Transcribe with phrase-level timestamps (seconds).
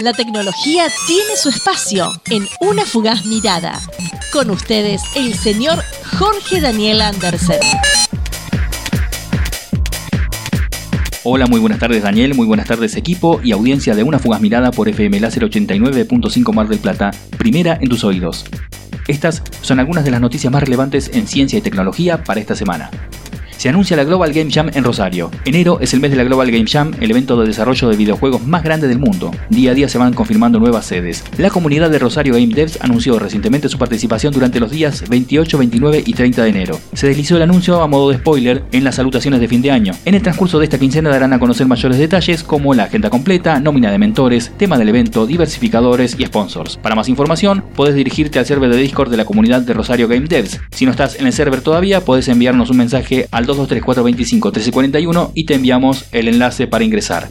[0.00, 3.80] La tecnología tiene su espacio en una fugaz mirada.
[4.32, 5.84] Con ustedes, el señor
[6.18, 7.60] Jorge Daniel Andersen.
[11.22, 14.72] Hola, muy buenas tardes Daniel, muy buenas tardes equipo y audiencia de Una Fugaz Mirada
[14.72, 18.46] por FM Láser 89.5 Mar del Plata, primera en tus oídos.
[19.06, 22.90] Estas son algunas de las noticias más relevantes en ciencia y tecnología para esta semana
[23.64, 25.30] se anuncia la Global Game Jam en Rosario.
[25.46, 28.46] Enero es el mes de la Global Game Jam, el evento de desarrollo de videojuegos
[28.46, 29.30] más grande del mundo.
[29.48, 31.24] Día a día se van confirmando nuevas sedes.
[31.38, 36.02] La comunidad de Rosario Game Devs anunció recientemente su participación durante los días 28, 29
[36.04, 36.78] y 30 de enero.
[36.92, 39.94] Se deslizó el anuncio a modo de spoiler en las salutaciones de fin de año.
[40.04, 43.60] En el transcurso de esta quincena darán a conocer mayores detalles como la agenda completa,
[43.60, 46.76] nómina de mentores, tema del evento, diversificadores y sponsors.
[46.76, 50.26] Para más información, puedes dirigirte al server de Discord de la comunidad de Rosario Game
[50.26, 50.60] Devs.
[50.70, 55.54] Si no estás en el server todavía, puedes enviarnos un mensaje al 223-425-1341 y te
[55.54, 57.28] enviamos el enlace para ingresar.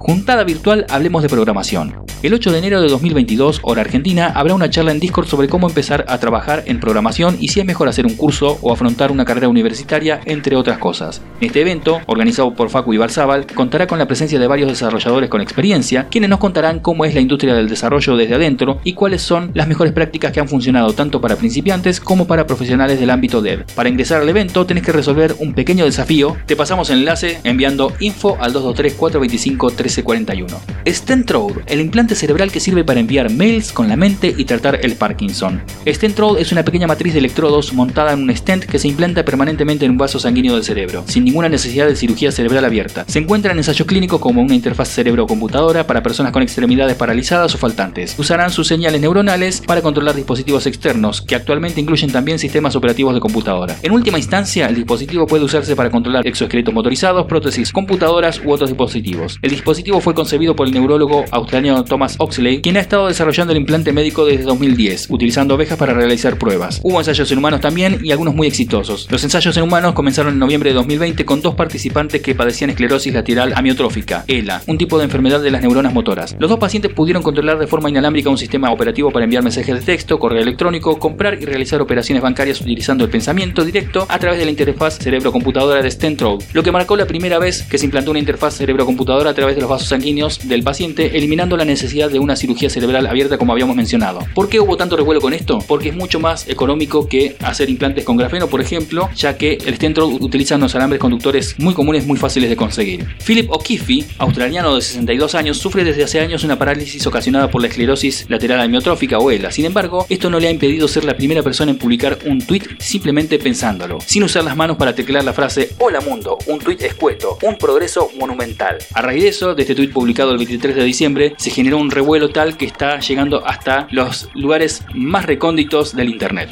[0.00, 1.94] Juntada virtual Hablemos de Programación.
[2.22, 5.68] El 8 de enero de 2022, hora argentina, habrá una charla en Discord sobre cómo
[5.68, 9.24] empezar a trabajar en programación y si es mejor hacer un curso o afrontar una
[9.24, 11.22] carrera universitaria, entre otras cosas.
[11.40, 15.40] Este evento, organizado por Facu y Barzábal, contará con la presencia de varios desarrolladores con
[15.40, 19.50] experiencia, quienes nos contarán cómo es la industria del desarrollo desde adentro y cuáles son
[19.54, 23.64] las mejores prácticas que han funcionado tanto para principiantes como para profesionales del ámbito dev.
[23.74, 26.36] Para ingresar al evento tenés que resolver un pequeño desafío.
[26.44, 30.60] Te pasamos el enlace enviando info al 223 425 1341.
[30.86, 34.96] Stentrode, el implante cerebral que sirve para enviar mails con la mente y tratar el
[34.96, 35.62] Parkinson.
[35.86, 39.84] Stentrode es una pequeña matriz de electrodos montada en un stent que se implanta permanentemente
[39.84, 43.04] en un vaso sanguíneo del cerebro, sin ninguna necesidad de cirugía cerebral abierta.
[43.06, 47.58] Se encuentra en ensayo clínico como una interfaz cerebro-computadora para personas con extremidades paralizadas o
[47.58, 48.14] faltantes.
[48.18, 53.20] Usarán sus señales neuronales para controlar dispositivos externos, que actualmente incluyen también sistemas operativos de
[53.20, 53.76] computadora.
[53.82, 58.70] En última instancia, el dispositivo puede usarse para controlar exoesqueletos motorizados, prótesis, computadoras u otros
[58.70, 59.38] dispositivos.
[59.42, 63.58] El dispositivo fue concebido por el neurólogo australiano Thomas Oxley, quien ha estado desarrollando el
[63.58, 66.80] implante médico desde 2010, utilizando ovejas para realizar pruebas.
[66.82, 69.08] Hubo ensayos en humanos también y algunos muy exitosos.
[69.10, 73.12] Los ensayos en humanos comenzaron en noviembre de 2020 con dos participantes que padecían esclerosis
[73.12, 76.36] lateral amiotrófica, ELA, un tipo de enfermedad de las neuronas motoras.
[76.38, 79.80] Los dos pacientes pudieron controlar de forma inalámbrica un sistema operativo para enviar mensajes de
[79.80, 84.44] texto, correo electrónico, comprar y realizar operaciones bancarias utilizando el pensamiento directo a través de
[84.44, 88.20] la interfaz cerebro-computadora de Stentrode, lo que marcó la primera vez que se implantó una
[88.20, 92.36] interfaz cerebro-computadora a través de los vasos sanguíneos del paciente, eliminando la necesidad de una
[92.36, 94.20] cirugía cerebral abierta como habíamos mencionado.
[94.34, 95.60] ¿Por qué hubo tanto revuelo con esto?
[95.66, 99.76] Porque es mucho más económico que hacer implantes con grafeno, por ejemplo, ya que el
[99.76, 103.06] Stentrode utiliza unos alambres conductores muy comunes, muy fáciles de conseguir.
[103.24, 107.68] Philip O'Keefe, australiano de 62 años, sufre desde hace años una parálisis ocasionada por la
[107.68, 109.50] esclerosis lateral amiotrófica o ELA.
[109.50, 112.62] Sin embargo, esto no le ha impedido ser la primera persona en publicar un tweet
[112.78, 117.38] simplemente pensándolo, sin usar las manos para teclear la frase Hola mundo, un tweet escueto,
[117.42, 118.78] un progreso monumental.
[118.94, 121.90] A raíz de eso, de este tweet publicado el 23 de diciembre, se generó un
[121.90, 126.50] revuelo tal que está llegando hasta los lugares más recónditos del Internet.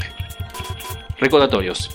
[1.19, 1.89] Recordatorios.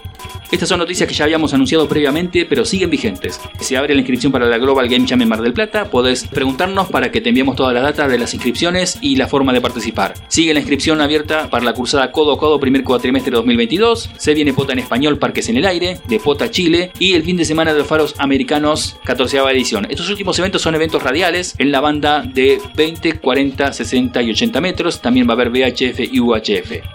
[0.54, 3.41] Estas son noticias que ya habíamos anunciado previamente, pero siguen vigentes.
[3.59, 5.91] Se abre la inscripción para la Global Game Jam en Mar del Plata.
[5.91, 9.53] Podés preguntarnos para que te enviemos toda la data de las inscripciones y la forma
[9.53, 10.14] de participar.
[10.28, 14.10] Sigue la inscripción abierta para la cursada Codo a Codo primer cuatrimestre de 2022.
[14.16, 17.37] Se viene Pota en Español Parques en el Aire, de Pota Chile y el fin
[17.37, 19.88] de semana de los faros americanos 14 edición.
[19.91, 24.60] Estos últimos eventos son eventos radiales en la banda de 20, 40, 60 y 80
[24.60, 25.03] metros.
[25.03, 26.94] También va a haber VHF y UHF.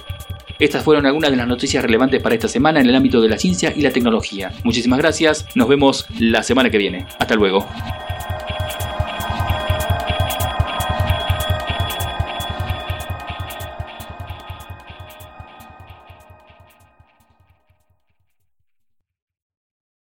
[0.60, 3.38] Estas fueron algunas de las noticias relevantes para esta semana en el ámbito de la
[3.38, 4.52] ciencia y la tecnología.
[4.64, 7.06] Muchísimas gracias, nos vemos la semana que viene.
[7.18, 7.66] Hasta luego.